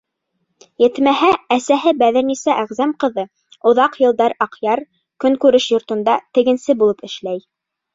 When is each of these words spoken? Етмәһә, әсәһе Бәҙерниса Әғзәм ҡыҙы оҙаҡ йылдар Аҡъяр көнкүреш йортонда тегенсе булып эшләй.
Етмәһә, 0.83 1.29
әсәһе 1.57 1.93
Бәҙерниса 1.99 2.57
Әғзәм 2.63 2.95
ҡыҙы 3.05 3.27
оҙаҡ 3.75 4.01
йылдар 4.07 4.39
Аҡъяр 4.49 4.85
көнкүреш 5.27 5.73
йортонда 5.75 6.21
тегенсе 6.41 6.83
булып 6.83 7.11
эшләй. 7.13 7.45